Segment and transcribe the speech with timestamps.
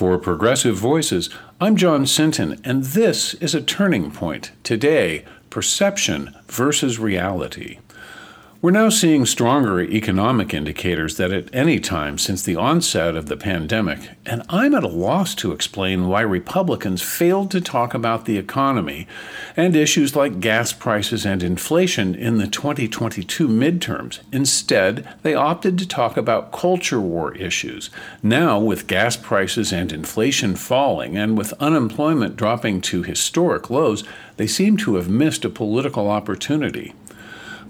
[0.00, 1.28] For Progressive Voices,
[1.60, 4.50] I'm John Sinton, and this is a turning point.
[4.64, 7.80] Today, perception versus reality.
[8.62, 13.36] We're now seeing stronger economic indicators than at any time since the onset of the
[13.38, 18.36] pandemic, and I'm at a loss to explain why Republicans failed to talk about the
[18.36, 19.08] economy
[19.56, 24.20] and issues like gas prices and inflation in the 2022 midterms.
[24.30, 27.88] Instead, they opted to talk about culture war issues.
[28.22, 34.04] Now, with gas prices and inflation falling, and with unemployment dropping to historic lows,
[34.36, 36.92] they seem to have missed a political opportunity.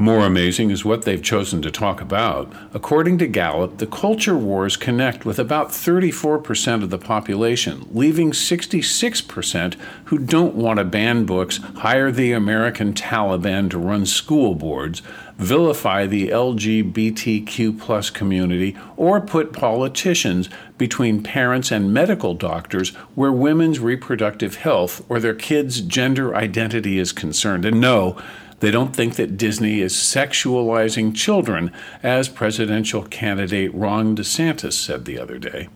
[0.00, 2.52] More amazing is what they've chosen to talk about.
[2.72, 9.74] According to Gallup, the culture wars connect with about 34% of the population, leaving 66%
[10.04, 15.02] who don't want to ban books, hire the American Taliban to run school boards,
[15.36, 24.58] vilify the LGBTQ community, or put politicians between parents and medical doctors where women's reproductive
[24.58, 27.64] health or their kids' gender identity is concerned.
[27.64, 28.16] And no,
[28.60, 35.18] they don't think that Disney is sexualizing children, as presidential candidate Ron DeSantis said the
[35.18, 35.68] other day.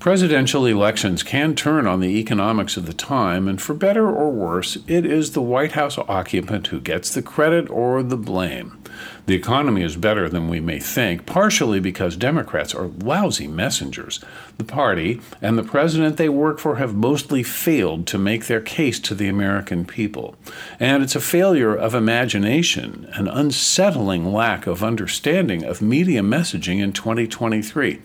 [0.00, 4.78] Presidential elections can turn on the economics of the time, and for better or worse,
[4.86, 8.78] it is the White House occupant who gets the credit or the blame.
[9.26, 14.24] The economy is better than we may think, partially because Democrats are lousy messengers.
[14.56, 19.00] The party and the president they work for have mostly failed to make their case
[19.00, 20.34] to the American people.
[20.80, 26.94] And it's a failure of imagination, an unsettling lack of understanding of media messaging in
[26.94, 28.00] 2023.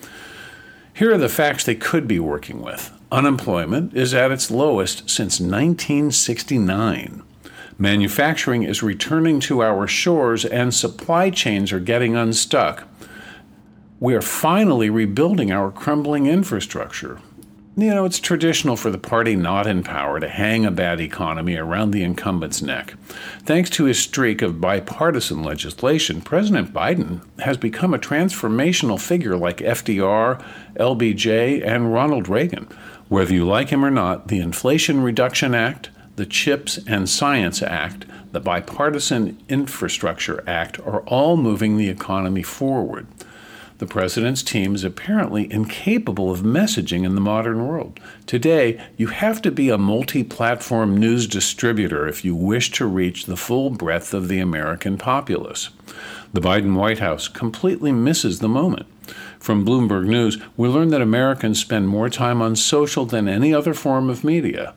[0.95, 2.89] Here are the facts they could be working with.
[3.11, 7.21] Unemployment is at its lowest since 1969.
[7.77, 12.87] Manufacturing is returning to our shores and supply chains are getting unstuck.
[13.99, 17.19] We are finally rebuilding our crumbling infrastructure.
[17.77, 21.57] You know, it's traditional for the party not in power to hang a bad economy
[21.57, 22.93] around the incumbent's neck.
[23.43, 29.57] Thanks to his streak of bipartisan legislation, President Biden has become a transformational figure like
[29.57, 30.41] FDR,
[30.75, 32.69] LBJ, and Ronald Reagan.
[33.09, 38.05] Whether you like him or not, the Inflation Reduction Act, the CHIPS and Science Act,
[38.31, 43.05] the Bipartisan Infrastructure Act are all moving the economy forward.
[43.77, 47.99] The president's team is apparently incapable of messaging in the modern world.
[48.25, 53.25] Today, you have to be a multi platform news distributor if you wish to reach
[53.25, 55.71] the full breadth of the American populace.
[56.31, 58.85] The Biden White House completely misses the moment.
[59.39, 63.73] From Bloomberg News, we learn that Americans spend more time on social than any other
[63.73, 64.73] form of media.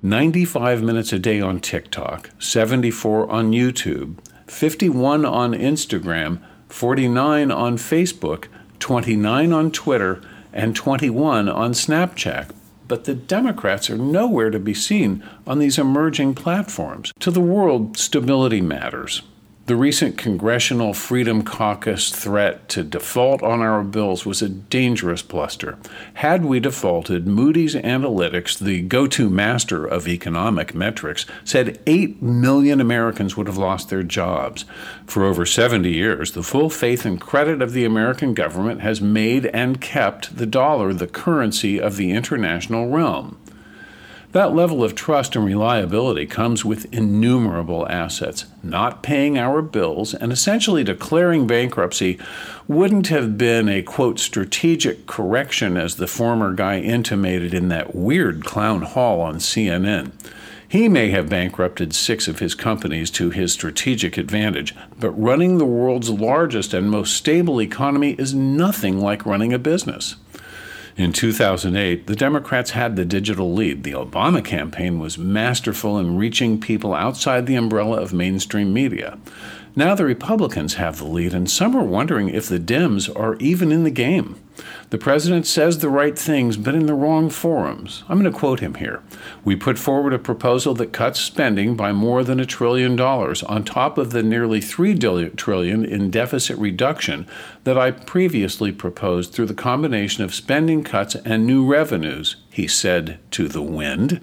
[0.00, 4.16] 95 minutes a day on TikTok, 74 on YouTube,
[4.46, 8.46] 51 on Instagram, 49 on Facebook,
[8.78, 10.20] 29 on Twitter,
[10.52, 12.50] and 21 on Snapchat.
[12.86, 17.12] But the Democrats are nowhere to be seen on these emerging platforms.
[17.20, 19.22] To the world, stability matters.
[19.68, 25.76] The recent Congressional Freedom Caucus threat to default on our bills was a dangerous bluster.
[26.14, 32.80] Had we defaulted, Moody's Analytics, the go to master of economic metrics, said 8 million
[32.80, 34.64] Americans would have lost their jobs.
[35.04, 39.44] For over 70 years, the full faith and credit of the American government has made
[39.44, 43.36] and kept the dollar the currency of the international realm.
[44.38, 48.44] That level of trust and reliability comes with innumerable assets.
[48.62, 52.20] Not paying our bills and essentially declaring bankruptcy
[52.68, 58.44] wouldn't have been a quote strategic correction, as the former guy intimated in that weird
[58.44, 60.12] clown hall on CNN.
[60.68, 65.64] He may have bankrupted six of his companies to his strategic advantage, but running the
[65.64, 70.14] world's largest and most stable economy is nothing like running a business.
[70.98, 73.84] In 2008, the Democrats had the digital lead.
[73.84, 79.16] The Obama campaign was masterful in reaching people outside the umbrella of mainstream media.
[79.76, 83.70] Now the Republicans have the lead, and some are wondering if the Dems are even
[83.70, 84.40] in the game.
[84.90, 88.04] The president says the right things, but in the wrong forums.
[88.08, 89.02] I'm going to quote him here.
[89.44, 93.64] We put forward a proposal that cuts spending by more than a trillion dollars on
[93.64, 97.26] top of the nearly three trillion in deficit reduction
[97.64, 103.18] that I previously proposed through the combination of spending cuts and new revenues, he said
[103.32, 104.20] to the wind.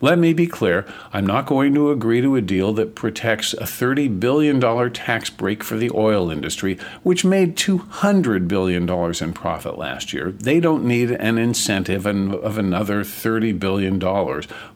[0.00, 3.64] Let me be clear I'm not going to agree to a deal that protects a
[3.64, 4.60] $30 billion
[4.92, 9.32] tax break for the oil industry, which made $200 billion in
[9.68, 10.32] profit last year.
[10.32, 14.00] They don't need an incentive of another $30 billion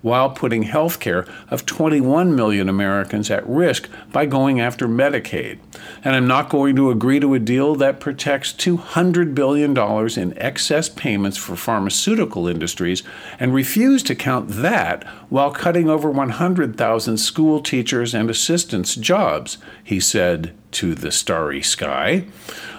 [0.02, 5.58] while putting health care of 21 million Americans at risk by going after Medicaid.
[6.04, 9.76] And I'm not going to agree to a deal that protects $200 billion
[10.18, 13.02] in excess payments for pharmaceutical industries
[13.38, 20.00] and refuse to count that while cutting over 100,000 school teachers and assistants' jobs, he
[20.00, 22.26] said to the starry sky.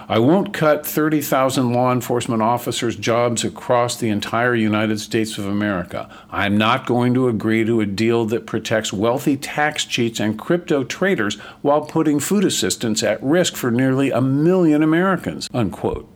[0.06, 6.10] I won't cut 30,000 law enforcement officers' jobs across the entire United States of America.
[6.30, 10.84] I'm not going to agree to a deal that protects wealthy tax cheats and crypto
[10.84, 15.48] traders while putting food assistance at risk for nearly a million Americans.
[15.54, 16.10] Unquote.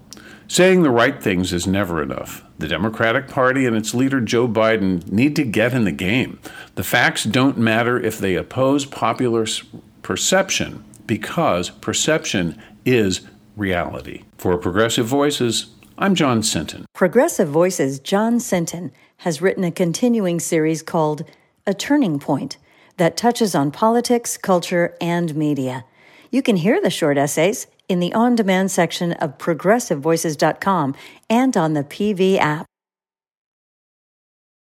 [0.49, 2.45] Saying the right things is never enough.
[2.59, 6.41] The Democratic Party and its leader Joe Biden need to get in the game.
[6.75, 9.47] The facts don't matter if they oppose popular
[10.03, 13.23] perception because perception is
[13.57, 14.23] reality.
[14.37, 15.67] For Progressive Voices,
[15.99, 16.87] I'm John Sinton.
[16.95, 21.25] Progressive Voices' John Sinton has written a continuing series called
[21.67, 22.57] A Turning Point
[22.99, 25.85] that touches on politics, culture, and media.
[26.31, 30.95] You can hear the short essays in the on demand section of progressivevoices.com
[31.29, 32.67] and on the PV app.